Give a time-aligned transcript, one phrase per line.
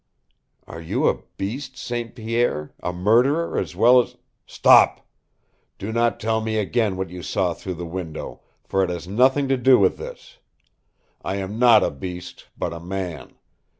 [0.65, 2.15] "Are you a beast, St.
[2.15, 4.15] Pierre a murderer as well as"
[4.57, 5.05] "Stop!
[5.77, 9.47] Do not tell me again what you saw through the window, for it has nothing
[9.49, 10.39] to do with this.
[11.23, 13.35] I am not a beast, but a man.